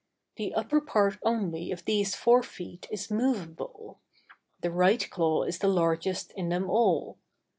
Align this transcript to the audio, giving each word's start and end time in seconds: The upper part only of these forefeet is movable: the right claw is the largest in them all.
The 0.37 0.55
upper 0.55 0.81
part 0.81 1.19
only 1.21 1.71
of 1.71 1.85
these 1.85 2.15
forefeet 2.15 2.87
is 2.91 3.11
movable: 3.11 3.99
the 4.61 4.71
right 4.71 5.07
claw 5.11 5.43
is 5.43 5.59
the 5.59 5.67
largest 5.67 6.31
in 6.35 6.49
them 6.49 6.67
all. 6.71 7.19